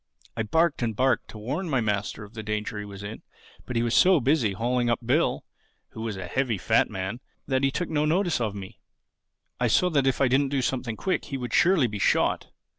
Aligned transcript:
"I 0.35 0.41
barked 0.41 0.81
and 0.81 0.95
barked 0.95 1.27
to 1.27 1.37
warn 1.37 1.69
my 1.69 1.79
master 1.79 2.23
of 2.23 2.33
the 2.33 2.41
danger 2.41 2.79
he 2.79 2.85
was 2.85 3.03
in; 3.03 3.21
but 3.67 3.75
he 3.75 3.83
was 3.83 3.93
so 3.93 4.19
busy 4.19 4.53
hauling 4.53 4.89
up 4.89 4.99
Bill 5.05 5.45
(who 5.89 6.01
was 6.01 6.17
a 6.17 6.25
heavy 6.25 6.57
fat 6.57 6.89
man) 6.89 7.19
that 7.45 7.63
he 7.63 7.69
took 7.69 7.87
no 7.87 8.03
notice 8.05 8.41
of 8.41 8.55
me. 8.55 8.79
I 9.59 9.67
saw 9.67 9.91
that 9.91 10.07
if 10.07 10.19
I 10.19 10.27
didn't 10.27 10.49
do 10.49 10.63
something 10.63 10.97
quick 10.97 11.25
he 11.25 11.37
would 11.37 11.53
surely 11.53 11.85
be 11.85 11.99
shot. 11.99 12.47